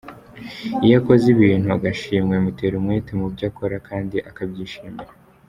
Iyo 0.85 0.95
akoze 1.01 1.25
ibintu 1.35 1.67
agashimwa 1.77 2.33
bimutera 2.37 2.73
umwete 2.77 3.11
mu 3.19 3.27
byo 3.33 3.45
akora 3.49 3.75
kandi 3.87 4.17
akabyishimira. 4.29 5.11